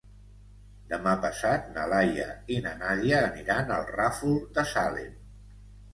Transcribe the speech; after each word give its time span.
Demà 0.93 1.11
passat 1.25 1.67
na 1.75 1.83
Laia 1.93 2.27
i 2.55 2.59
na 2.69 2.73
Nàdia 2.81 3.21
aniran 3.27 3.73
al 3.77 3.87
Ràfol 3.93 4.35
de 4.57 4.65
Salem. 4.75 5.13